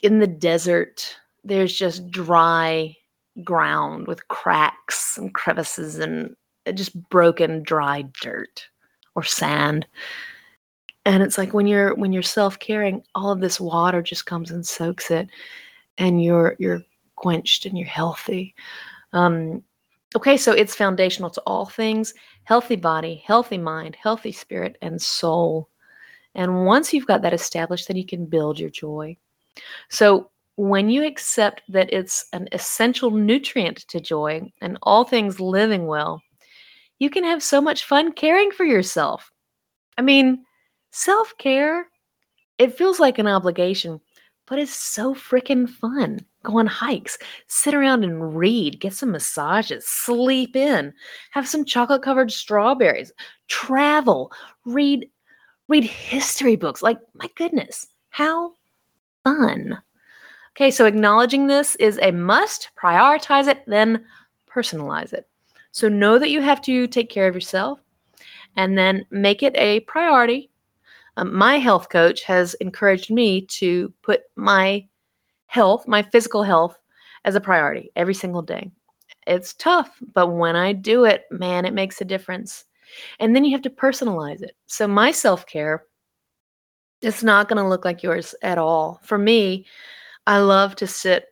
in 0.00 0.18
the 0.18 0.26
desert, 0.26 1.16
there's 1.44 1.76
just 1.76 2.10
dry 2.10 2.94
ground 3.44 4.06
with 4.06 4.26
cracks 4.28 5.16
and 5.16 5.32
crevices 5.34 5.98
and 5.98 6.34
just 6.72 6.94
broken, 7.08 7.62
dry 7.62 8.02
dirt 8.20 8.66
or 9.14 9.22
sand. 9.22 9.86
And 11.04 11.22
it's 11.22 11.38
like 11.38 11.54
when 11.54 11.66
you're 11.66 11.94
when 11.94 12.12
you're 12.12 12.22
self-caring, 12.22 13.02
all 13.14 13.30
of 13.30 13.40
this 13.40 13.60
water 13.60 14.02
just 14.02 14.26
comes 14.26 14.50
and 14.50 14.66
soaks 14.66 15.10
it, 15.10 15.28
and 15.96 16.22
you're 16.22 16.54
you're 16.58 16.82
quenched 17.16 17.66
and 17.66 17.78
you're 17.78 17.88
healthy. 17.88 18.54
Um, 19.12 19.62
okay, 20.14 20.36
so 20.36 20.52
it's 20.52 20.74
foundational 20.74 21.30
to 21.30 21.40
all 21.46 21.66
things: 21.66 22.12
healthy 22.44 22.76
body, 22.76 23.22
healthy 23.24 23.58
mind, 23.58 23.96
healthy 23.96 24.32
spirit, 24.32 24.76
and 24.82 25.00
soul. 25.00 25.68
And 26.34 26.66
once 26.66 26.92
you've 26.92 27.06
got 27.06 27.22
that 27.22 27.34
established, 27.34 27.88
then 27.88 27.96
you 27.96 28.06
can 28.06 28.26
build 28.26 28.58
your 28.60 28.70
joy. 28.70 29.16
So 29.88 30.30
when 30.56 30.90
you 30.90 31.04
accept 31.04 31.62
that 31.68 31.92
it's 31.92 32.26
an 32.32 32.48
essential 32.52 33.10
nutrient 33.10 33.78
to 33.88 34.00
joy 34.00 34.52
and 34.60 34.76
all 34.82 35.04
things 35.04 35.40
living 35.40 35.86
well, 35.86 36.20
you 36.98 37.10
can 37.10 37.24
have 37.24 37.42
so 37.42 37.60
much 37.60 37.84
fun 37.84 38.12
caring 38.12 38.50
for 38.50 38.64
yourself. 38.64 39.30
I 39.96 40.02
mean, 40.02 40.44
self 40.90 41.34
care, 41.38 41.88
it 42.58 42.76
feels 42.76 43.00
like 43.00 43.18
an 43.18 43.26
obligation, 43.26 44.00
but 44.46 44.58
it's 44.58 44.74
so 44.74 45.14
freaking 45.14 45.68
fun. 45.68 46.20
Go 46.44 46.58
on 46.58 46.66
hikes, 46.66 47.18
sit 47.46 47.74
around 47.74 48.04
and 48.04 48.36
read, 48.36 48.80
get 48.80 48.94
some 48.94 49.10
massages, 49.10 49.86
sleep 49.86 50.56
in, 50.56 50.92
have 51.32 51.48
some 51.48 51.64
chocolate 51.64 52.02
covered 52.02 52.30
strawberries, 52.32 53.12
travel, 53.48 54.32
read 54.64 55.08
read 55.68 55.84
history 55.84 56.56
books. 56.56 56.82
Like, 56.82 56.98
my 57.14 57.28
goodness, 57.36 57.86
how 58.10 58.54
fun. 59.22 59.78
Okay, 60.56 60.70
so 60.70 60.86
acknowledging 60.86 61.46
this 61.46 61.76
is 61.76 61.98
a 62.02 62.10
must. 62.10 62.70
Prioritize 62.82 63.46
it, 63.46 63.62
then 63.66 64.04
personalize 64.50 65.12
it. 65.12 65.28
So 65.78 65.88
know 65.88 66.18
that 66.18 66.30
you 66.30 66.42
have 66.42 66.60
to 66.62 66.88
take 66.88 67.08
care 67.08 67.28
of 67.28 67.36
yourself 67.36 67.78
and 68.56 68.76
then 68.76 69.06
make 69.12 69.44
it 69.44 69.56
a 69.56 69.78
priority. 69.80 70.50
Um, 71.16 71.32
my 71.32 71.58
health 71.58 71.88
coach 71.88 72.24
has 72.24 72.54
encouraged 72.54 73.12
me 73.12 73.42
to 73.42 73.92
put 74.02 74.22
my 74.34 74.88
health, 75.46 75.86
my 75.86 76.02
physical 76.02 76.42
health, 76.42 76.76
as 77.24 77.36
a 77.36 77.40
priority 77.40 77.92
every 77.94 78.14
single 78.14 78.42
day. 78.42 78.72
It's 79.28 79.54
tough, 79.54 79.96
but 80.14 80.28
when 80.28 80.56
I 80.56 80.72
do 80.72 81.04
it, 81.04 81.26
man, 81.30 81.64
it 81.64 81.74
makes 81.74 82.00
a 82.00 82.04
difference. 82.04 82.64
And 83.20 83.36
then 83.36 83.44
you 83.44 83.52
have 83.52 83.62
to 83.62 83.70
personalize 83.70 84.42
it. 84.42 84.56
So 84.66 84.88
my 84.88 85.12
self 85.12 85.46
care 85.46 85.84
it's 87.02 87.22
not 87.22 87.48
going 87.48 87.62
to 87.62 87.68
look 87.68 87.84
like 87.84 88.02
yours 88.02 88.34
at 88.42 88.58
all. 88.58 89.00
For 89.04 89.16
me, 89.16 89.64
I 90.26 90.38
love 90.38 90.74
to 90.76 90.88
sit 90.88 91.26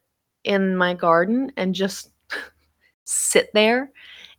in 0.44 0.76
my 0.76 0.94
garden 0.94 1.50
and 1.56 1.74
just 1.74 2.12
sit 3.04 3.50
there 3.52 3.90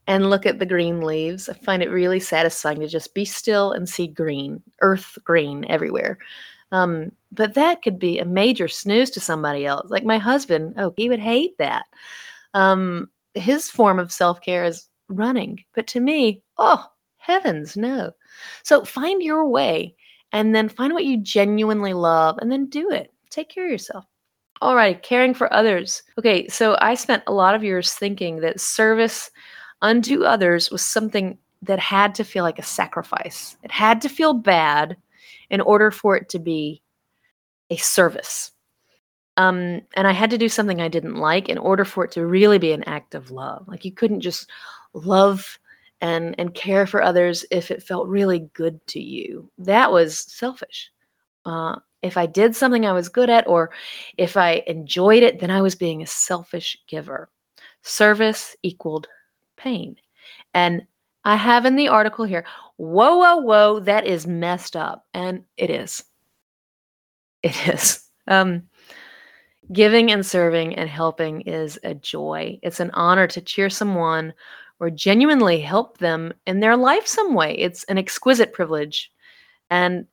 and 0.07 0.29
look 0.29 0.45
at 0.45 0.59
the 0.59 0.65
green 0.65 1.01
leaves. 1.01 1.49
I 1.49 1.53
find 1.53 1.83
it 1.83 1.89
really 1.89 2.19
satisfying 2.19 2.79
to 2.79 2.87
just 2.87 3.13
be 3.13 3.25
still 3.25 3.73
and 3.73 3.87
see 3.87 4.07
green, 4.07 4.63
earth 4.81 5.17
green 5.23 5.65
everywhere. 5.69 6.17
Um, 6.71 7.11
but 7.31 7.53
that 7.53 7.81
could 7.81 7.99
be 7.99 8.19
a 8.19 8.25
major 8.25 8.67
snooze 8.67 9.09
to 9.11 9.19
somebody 9.19 9.65
else. 9.65 9.89
Like 9.89 10.03
my 10.03 10.17
husband, 10.17 10.75
oh, 10.77 10.93
he 10.97 11.09
would 11.09 11.19
hate 11.19 11.57
that. 11.57 11.85
Um, 12.53 13.09
his 13.33 13.69
form 13.69 13.99
of 13.99 14.11
self 14.11 14.41
care 14.41 14.63
is 14.63 14.87
running. 15.09 15.63
But 15.75 15.87
to 15.87 15.99
me, 15.99 16.41
oh, 16.57 16.85
heavens, 17.17 17.77
no. 17.77 18.11
So 18.63 18.83
find 18.85 19.21
your 19.21 19.47
way 19.47 19.95
and 20.31 20.55
then 20.55 20.69
find 20.69 20.93
what 20.93 21.05
you 21.05 21.17
genuinely 21.17 21.93
love 21.93 22.37
and 22.39 22.51
then 22.51 22.67
do 22.67 22.91
it. 22.91 23.13
Take 23.29 23.49
care 23.49 23.65
of 23.65 23.71
yourself. 23.71 24.05
All 24.59 24.75
right, 24.75 25.01
caring 25.03 25.33
for 25.33 25.53
others. 25.53 26.01
Okay, 26.17 26.47
so 26.47 26.77
I 26.81 26.95
spent 26.95 27.23
a 27.27 27.33
lot 27.33 27.53
of 27.53 27.63
years 27.63 27.93
thinking 27.93 28.37
that 28.37 28.59
service 28.59 29.29
unto 29.81 30.23
others 30.23 30.71
was 30.71 30.83
something 30.83 31.37
that 31.61 31.79
had 31.79 32.15
to 32.15 32.23
feel 32.23 32.43
like 32.43 32.59
a 32.59 32.63
sacrifice. 32.63 33.57
It 33.63 33.71
had 33.71 34.01
to 34.01 34.09
feel 34.09 34.33
bad 34.33 34.97
in 35.49 35.61
order 35.61 35.91
for 35.91 36.15
it 36.15 36.29
to 36.29 36.39
be 36.39 36.81
a 37.69 37.77
service. 37.77 38.51
Um, 39.37 39.81
and 39.95 40.07
I 40.07 40.13
had 40.13 40.31
to 40.31 40.37
do 40.37 40.49
something 40.49 40.81
I 40.81 40.87
didn't 40.87 41.15
like 41.15 41.47
in 41.49 41.57
order 41.57 41.85
for 41.85 42.03
it 42.05 42.11
to 42.11 42.25
really 42.25 42.57
be 42.57 42.71
an 42.71 42.83
act 42.85 43.13
of 43.13 43.31
love. 43.31 43.67
Like 43.67 43.85
you 43.85 43.91
couldn't 43.91 44.21
just 44.21 44.49
love 44.93 45.59
and 46.01 46.35
and 46.37 46.53
care 46.53 46.85
for 46.85 47.01
others 47.01 47.45
if 47.49 47.71
it 47.71 47.83
felt 47.83 48.07
really 48.07 48.49
good 48.53 48.85
to 48.87 48.99
you. 48.99 49.49
That 49.57 49.91
was 49.91 50.19
selfish. 50.19 50.91
Uh, 51.45 51.77
if 52.01 52.17
I 52.17 52.25
did 52.25 52.55
something 52.55 52.85
I 52.85 52.93
was 52.93 53.09
good 53.09 53.29
at, 53.29 53.47
or 53.47 53.71
if 54.17 54.37
I 54.37 54.63
enjoyed 54.67 55.23
it, 55.23 55.39
then 55.39 55.49
I 55.49 55.61
was 55.61 55.75
being 55.75 56.01
a 56.01 56.07
selfish 56.07 56.77
giver. 56.87 57.29
Service 57.81 58.55
equaled 58.63 59.07
pain. 59.57 59.97
And 60.53 60.85
I 61.25 61.35
have 61.35 61.65
in 61.65 61.75
the 61.75 61.89
article 61.89 62.25
here, 62.25 62.45
whoa, 62.77 63.17
whoa, 63.17 63.37
whoa, 63.37 63.79
that 63.81 64.05
is 64.05 64.25
messed 64.25 64.75
up. 64.75 65.05
And 65.13 65.43
it 65.57 65.69
is. 65.69 66.03
It 67.43 67.67
is. 67.73 68.03
Um, 68.27 68.63
giving 69.71 70.11
and 70.11 70.25
serving 70.25 70.75
and 70.75 70.89
helping 70.89 71.41
is 71.41 71.79
a 71.83 71.93
joy. 71.93 72.59
It's 72.63 72.79
an 72.79 72.91
honor 72.93 73.27
to 73.27 73.41
cheer 73.41 73.69
someone 73.69 74.33
or 74.79 74.89
genuinely 74.89 75.59
help 75.59 75.97
them 75.97 76.33
in 76.45 76.59
their 76.59 76.77
life 76.77 77.07
some 77.07 77.33
way. 77.33 77.57
It's 77.57 77.83
an 77.85 77.97
exquisite 77.97 78.53
privilege. 78.53 79.11
And 79.69 80.07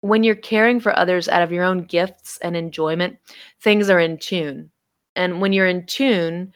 when 0.00 0.22
you're 0.22 0.34
caring 0.34 0.80
for 0.80 0.96
others 0.98 1.28
out 1.28 1.42
of 1.42 1.52
your 1.52 1.64
own 1.64 1.84
gifts 1.84 2.38
and 2.42 2.56
enjoyment, 2.56 3.16
things 3.60 3.88
are 3.88 4.00
in 4.00 4.18
tune. 4.18 4.70
And 5.16 5.40
when 5.40 5.52
you're 5.52 5.68
in 5.68 5.86
tune, 5.86 6.52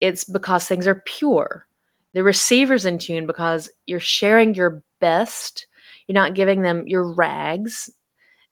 it's 0.00 0.24
because 0.24 0.66
things 0.66 0.86
are 0.86 1.02
pure. 1.06 1.66
The 2.14 2.22
receiver's 2.22 2.84
in 2.84 2.98
tune 2.98 3.26
because 3.26 3.70
you're 3.86 4.00
sharing 4.00 4.54
your 4.54 4.82
best. 5.00 5.66
You're 6.06 6.14
not 6.14 6.34
giving 6.34 6.62
them 6.62 6.86
your 6.86 7.12
rags. 7.12 7.90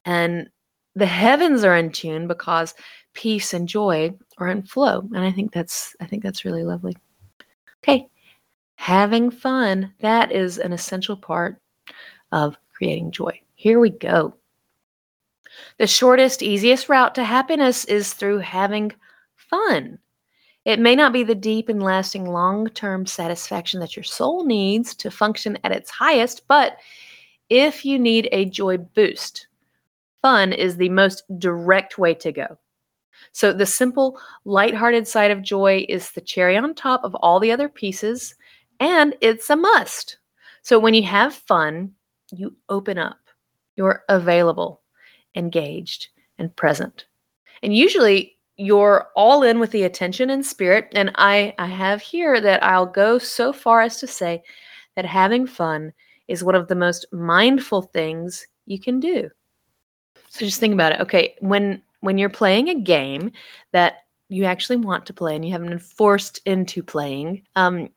And 0.05 0.49
the 0.95 1.07
heavens 1.07 1.65
are 1.65 1.77
in 1.77 1.91
tune 1.91 2.29
because 2.29 2.75
peace 3.15 3.55
and 3.55 3.69
joy 3.69 4.13
are 4.39 4.49
in 4.49 4.63
flow. 4.63 5.01
And 5.15 5.25
I 5.25 5.33
think 5.33 5.53
that's 5.53 5.97
I 6.01 6.07
think 6.07 6.23
that's 6.23 6.45
really 6.45 6.65
lovely. 6.65 6.97
Okay 7.83 8.09
having 8.77 9.31
fun, 9.31 9.93
that 10.01 10.31
is 10.31 10.59
an 10.59 10.73
essential 10.73 11.17
part 11.17 11.61
of 12.31 12.57
creating 12.75 13.11
joy. 13.11 13.41
Here 13.55 13.81
we 13.81 13.91
go. 13.91 14.37
The 15.79 15.87
shortest, 15.87 16.43
easiest 16.43 16.89
route 16.89 17.15
to 17.15 17.25
happiness 17.25 17.85
is 17.87 18.13
through 18.13 18.39
having 18.39 18.93
fun. 19.35 19.99
It 20.67 20.79
may 20.79 20.95
not 20.95 21.15
be 21.15 21.23
the 21.23 21.35
deep 21.35 21.71
and 21.71 21.83
lasting 21.83 22.27
long 22.27 22.69
term 22.69 23.07
satisfaction 23.07 23.81
that 23.81 23.97
your 23.97 24.03
soul 24.03 24.45
needs 24.45 24.95
to 24.97 25.11
function 25.11 25.57
at 25.65 25.73
its 25.73 25.89
highest, 25.91 26.47
but 26.49 26.77
if 27.49 27.85
you 27.85 27.99
need 27.99 28.29
a 28.33 28.45
joy 28.45 28.77
boost, 28.77 29.47
fun 30.21 30.53
is 30.53 30.77
the 30.77 30.91
most 30.91 31.23
direct 31.39 31.97
way 31.97 32.13
to 32.15 32.33
go. 32.33 32.59
So, 33.33 33.53
the 33.53 33.65
simple, 33.65 34.19
lighthearted 34.45 35.09
side 35.09 35.31
of 35.31 35.41
joy 35.41 35.87
is 35.89 36.11
the 36.11 36.21
cherry 36.21 36.57
on 36.57 36.75
top 36.75 37.05
of 37.05 37.15
all 37.15 37.41
the 37.41 37.53
other 37.53 37.69
pieces 37.69 38.35
and 38.81 39.15
it's 39.21 39.49
a 39.51 39.57
must. 39.57 40.19
So 40.63 40.79
when 40.79 40.95
you 40.95 41.05
have 41.05 41.35
fun, 41.35 41.93
you 42.33 42.57
open 42.69 42.99
up, 42.99 43.19
you're 43.77 44.05
available, 44.09 44.83
engaged, 45.35 46.09
and 46.39 46.55
present. 46.57 47.07
And 47.63 47.75
usually 47.75 48.36
you're 48.57 49.09
all 49.15 49.43
in 49.43 49.59
with 49.59 49.71
the 49.71 49.83
attention 49.83 50.31
and 50.31 50.45
spirit. 50.45 50.89
And 50.95 51.11
I, 51.17 51.55
I 51.59 51.67
have 51.67 52.01
here 52.01 52.41
that 52.41 52.63
I'll 52.63 52.87
go 52.87 53.19
so 53.19 53.53
far 53.53 53.83
as 53.83 53.99
to 54.01 54.07
say 54.07 54.43
that 54.95 55.05
having 55.05 55.47
fun 55.47 55.93
is 56.29 56.43
one 56.43 56.55
of 56.55 56.69
the 56.69 56.75
most 56.75 57.07
mindful 57.13 57.83
things 57.83 58.47
you 58.67 58.81
can 58.81 58.99
do. 58.99 59.31
So 60.29 60.45
just 60.45 60.61
think 60.61 60.75
about 60.75 60.93
it. 60.93 61.01
Okay, 61.01 61.35
when 61.41 61.83
when 62.01 62.19
you're 62.19 62.29
playing 62.29 62.69
a 62.69 62.75
game 62.75 63.33
that 63.73 64.05
you 64.29 64.45
actually 64.45 64.77
want 64.77 65.07
to 65.07 65.15
play 65.15 65.35
and 65.35 65.45
you 65.45 65.53
haven't 65.53 65.69
been 65.69 65.79
forced 65.79 66.41
into 66.45 66.83
playing, 66.83 67.43
um, 67.57 67.89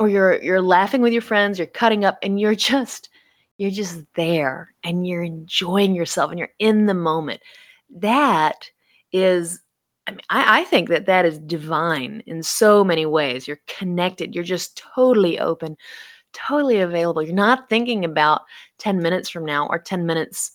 or 0.00 0.08
you're 0.08 0.42
you're 0.42 0.60
laughing 0.60 1.00
with 1.00 1.12
your 1.12 1.22
friends, 1.22 1.58
you're 1.58 1.66
cutting 1.66 2.04
up 2.04 2.18
and 2.22 2.40
you're 2.40 2.54
just 2.72 3.08
you're 3.58 3.70
just 3.70 4.00
there 4.14 4.74
and 4.84 5.06
you're 5.06 5.22
enjoying 5.22 5.94
yourself 5.94 6.30
and 6.30 6.38
you're 6.38 6.52
in 6.58 6.86
the 6.86 6.94
moment. 6.94 7.40
That 7.88 8.68
is 9.12 9.60
I 10.06 10.10
mean, 10.12 10.20
I, 10.30 10.60
I 10.60 10.64
think 10.64 10.88
that 10.88 11.06
that 11.06 11.24
is 11.24 11.38
divine 11.38 12.22
in 12.26 12.42
so 12.42 12.84
many 12.84 13.06
ways. 13.06 13.48
You're 13.48 13.60
connected. 13.66 14.34
You're 14.34 14.44
just 14.44 14.76
totally 14.94 15.38
open, 15.38 15.76
totally 16.32 16.78
available. 16.78 17.22
You're 17.22 17.34
not 17.34 17.68
thinking 17.68 18.04
about 18.04 18.42
10 18.78 19.02
minutes 19.02 19.28
from 19.28 19.44
now 19.44 19.66
or 19.68 19.78
10 19.78 20.06
minutes 20.06 20.52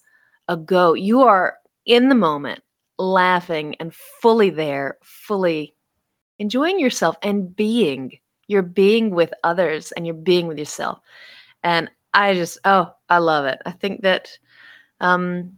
ago. 0.48 0.94
You 0.94 1.22
are 1.22 1.58
in 1.86 2.10
the 2.10 2.16
moment, 2.16 2.62
laughing 2.98 3.76
and 3.80 3.94
fully 3.94 4.50
there, 4.50 4.98
fully 5.04 5.76
enjoying 6.40 6.80
yourself 6.80 7.18
and 7.22 7.56
being. 7.56 8.18
You're 8.48 8.62
being 8.62 9.12
with 9.12 9.34
others 9.44 9.92
and 9.94 10.06
you're 10.06 10.16
being 10.16 10.48
with 10.48 10.58
yourself. 10.58 11.00
And 11.64 11.90
I 12.14 12.34
just, 12.34 12.58
oh, 12.66 12.94
I 13.10 13.20
love 13.20 13.46
it. 13.46 13.60
I 13.66 13.72
think 13.72 14.02
that 14.02 14.38
um, 15.00 15.58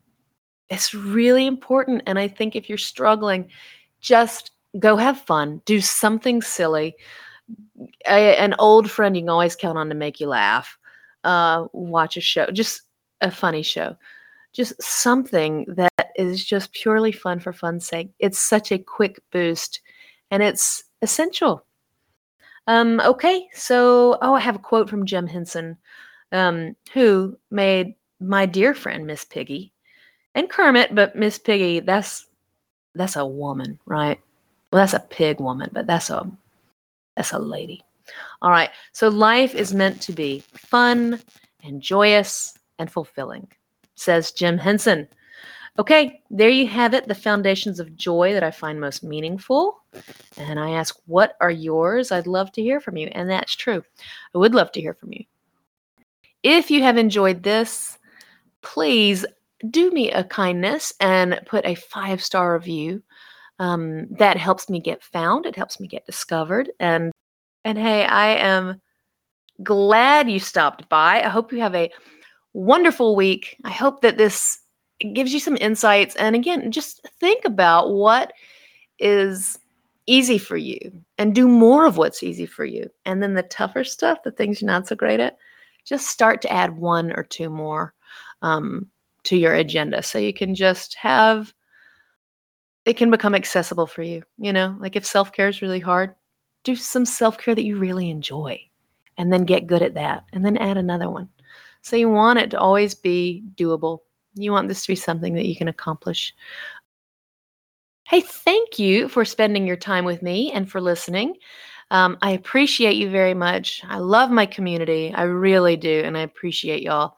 it's 0.70 0.94
really 0.94 1.48
important. 1.48 2.04
And 2.06 2.20
I 2.20 2.28
think 2.28 2.56
if 2.56 2.70
you're 2.70 2.78
struggling, 2.78 3.50
just 4.04 4.52
go 4.78 4.98
have 4.98 5.20
fun, 5.20 5.62
do 5.66 5.82
something 5.82 6.42
silly. 6.42 6.96
A, 8.06 8.38
an 8.38 8.54
old 8.60 8.92
friend 8.92 9.16
you 9.16 9.24
can 9.24 9.30
always 9.30 9.56
count 9.56 9.78
on 9.78 9.90
to 9.90 9.96
make 9.96 10.20
you 10.20 10.28
laugh. 10.28 10.78
Uh, 11.24 11.66
watch 11.72 12.18
a 12.18 12.22
show, 12.22 12.48
just 12.52 12.82
a 13.22 13.32
funny 13.32 13.64
show, 13.64 13.96
just 14.52 14.80
something 14.82 15.66
that 15.70 16.12
is 16.18 16.44
just 16.44 16.74
purely 16.74 17.14
fun 17.14 17.40
for 17.40 17.54
fun's 17.54 17.88
sake. 17.88 18.12
It's 18.20 18.38
such 18.38 18.72
a 18.72 18.78
quick 18.78 19.20
boost 19.32 19.80
and 20.30 20.44
it's 20.44 20.84
essential. 21.02 21.66
Um, 22.68 23.00
okay, 23.02 23.48
so 23.54 24.18
oh, 24.22 24.34
I 24.34 24.40
have 24.42 24.56
a 24.56 24.60
quote 24.60 24.90
from 24.90 25.06
Jim 25.06 25.28
Henson, 25.28 25.78
um, 26.34 26.76
who 26.94 27.38
made 27.52 27.96
my 28.20 28.46
dear 28.46 28.74
friend 28.74 29.08
Miss 29.08 29.24
Piggy 29.24 29.74
and 30.36 30.50
Kermit, 30.50 30.94
but 30.94 31.16
Miss 31.16 31.38
Piggy, 31.38 31.80
that's 31.80 32.26
that's 32.96 33.16
a 33.16 33.26
woman, 33.26 33.80
right? 33.86 34.20
Well, 34.72 34.82
that's 34.82 34.94
a 34.94 35.00
pig 35.00 35.40
woman, 35.40 35.70
but 35.74 35.88
that's 35.88 36.10
a 36.10 36.30
that's 37.16 37.32
a 37.32 37.40
lady. 37.40 37.84
All 38.42 38.52
right. 38.52 38.70
So 38.92 39.08
life 39.08 39.56
is 39.56 39.74
meant 39.74 40.02
to 40.02 40.12
be 40.12 40.40
fun 40.54 41.22
and 41.64 41.82
joyous 41.82 42.58
and 42.80 42.92
fulfilling, 42.92 43.48
says 43.96 44.32
Jim 44.32 44.58
Henson. 44.58 45.08
Okay, 45.80 46.22
there 46.30 46.50
you 46.50 46.68
have 46.68 46.94
it, 46.94 47.08
the 47.08 47.16
foundations 47.16 47.80
of 47.80 47.96
joy 47.96 48.34
that 48.34 48.44
I 48.44 48.52
find 48.52 48.80
most 48.80 49.04
meaningful. 49.04 49.82
And 50.38 50.60
I 50.60 50.72
ask, 50.72 50.96
what 51.08 51.36
are 51.42 51.50
yours? 51.50 52.12
I'd 52.12 52.28
love 52.28 52.52
to 52.54 52.62
hear 52.62 52.80
from 52.80 52.96
you. 52.96 53.08
And 53.08 53.28
that's 53.28 53.56
true. 53.56 53.84
I 54.36 54.38
would 54.38 54.54
love 54.54 54.72
to 54.74 54.82
hear 54.82 54.94
from 54.94 55.14
you. 55.14 55.24
If 56.44 56.70
you 56.70 56.84
have 56.84 56.98
enjoyed 56.98 57.42
this, 57.42 57.98
please 58.62 59.26
do 59.70 59.92
me 59.92 60.12
a 60.12 60.24
kindness 60.24 60.94
and 61.00 61.40
put 61.46 61.66
a 61.66 61.76
five 61.76 62.22
star 62.22 62.54
review. 62.54 63.04
Um, 63.60 64.08
that 64.18 64.38
helps 64.38 64.70
me 64.70 64.80
get 64.80 65.04
found. 65.04 65.46
It 65.46 65.56
helps 65.56 65.80
me 65.80 65.88
get 65.88 66.06
discovered. 66.06 66.72
And 66.80 67.12
and 67.64 67.78
hey, 67.78 68.06
I 68.06 68.36
am 68.36 68.82
glad 69.62 70.30
you 70.30 70.40
stopped 70.40 70.90
by. 70.90 71.22
I 71.22 71.30
hope 71.30 71.54
you 71.54 71.60
have 71.60 71.76
a 71.76 71.92
wonderful 72.54 73.16
week. 73.16 73.58
I 73.64 73.72
hope 73.72 74.02
that 74.02 74.18
this 74.18 74.60
gives 75.14 75.34
you 75.34 75.40
some 75.40 75.58
insights. 75.60 76.16
And 76.16 76.36
again, 76.36 76.72
just 76.72 77.08
think 77.20 77.46
about 77.46 77.92
what 77.92 78.34
is 79.00 79.60
easy 80.06 80.38
for 80.38 80.58
you 80.58 80.80
and 81.18 81.34
do 81.34 81.48
more 81.48 81.86
of 81.86 81.98
what's 81.98 82.24
easy 82.24 82.46
for 82.46 82.66
you. 82.66 82.90
And 83.06 83.22
then 83.24 83.34
the 83.34 83.44
tougher 83.44 83.84
stuff, 83.84 84.24
the 84.24 84.32
things 84.32 84.62
you're 84.62 84.68
not 84.68 84.88
so 84.88 84.96
great 84.96 85.20
at, 85.20 85.38
just 85.86 86.08
start 86.08 86.42
to 86.42 86.52
add 86.52 86.78
one 86.78 87.12
or 87.14 87.24
two 87.24 87.50
more 87.50 87.94
um, 88.42 88.90
to 89.26 89.38
your 89.38 89.54
agenda 89.54 90.04
so 90.04 90.18
you 90.18 90.34
can 90.34 90.56
just 90.56 90.96
have 90.96 91.54
it 92.86 92.98
can 92.98 93.10
become 93.10 93.34
accessible 93.34 93.88
for 93.88 94.04
you. 94.04 94.24
You 94.38 94.52
know, 94.52 94.76
like 94.80 94.98
if 94.98 95.06
self 95.06 95.32
care 95.32 95.48
is 95.48 95.62
really 95.62 95.80
hard, 95.80 96.16
do 96.64 96.76
some 96.76 97.06
self 97.06 97.38
care 97.38 97.56
that 97.56 97.64
you 97.64 97.78
really 97.78 98.10
enjoy 98.10 98.60
and 99.18 99.32
then 99.32 99.46
get 99.46 99.68
good 99.68 99.82
at 99.82 99.94
that 99.94 100.26
and 100.34 100.46
then 100.46 100.58
add 100.58 100.78
another 100.78 101.10
one. 101.10 101.30
So 101.82 101.96
you 101.96 102.10
want 102.10 102.40
it 102.40 102.52
to 102.52 102.60
always 102.60 102.96
be 102.96 103.44
doable 103.56 104.00
you 104.36 104.52
want 104.52 104.68
this 104.68 104.82
to 104.84 104.88
be 104.90 104.96
something 104.96 105.34
that 105.36 105.46
you 105.46 105.56
can 105.56 105.68
accomplish. 105.68 106.34
Hey, 108.06 108.22
thank 108.22 108.80
you 108.80 109.08
for 109.08 109.26
spending 109.26 109.66
your 109.66 109.78
time 109.78 110.06
with 110.06 110.22
me 110.22 110.52
and 110.52 110.70
for 110.70 110.82
listening. 110.82 111.36
Um, 111.92 112.18
I 112.22 112.32
appreciate 112.32 112.96
you 112.96 113.10
very 113.10 113.34
much. 113.34 113.82
I 113.88 114.00
love 114.00 114.32
my 114.32 114.46
community. 114.46 115.14
I 115.14 115.24
really 115.24 115.78
do. 115.78 116.02
And 116.04 116.18
I 116.18 116.22
appreciate 116.22 116.82
y'all 116.82 117.18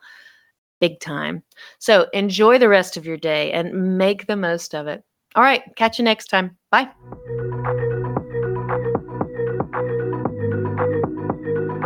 big 0.80 1.00
time. 1.00 1.44
So 1.80 2.08
enjoy 2.14 2.58
the 2.58 2.70
rest 2.70 2.98
of 2.98 3.06
your 3.06 3.18
day 3.18 3.52
and 3.52 3.98
make 3.98 4.28
the 4.28 4.36
most 4.36 4.74
of 4.76 4.88
it. 4.88 5.04
All 5.36 5.44
right. 5.44 5.64
Catch 5.76 6.00
you 6.00 6.06
next 6.06 6.28
time. 6.28 6.58
Bye. 6.72 6.90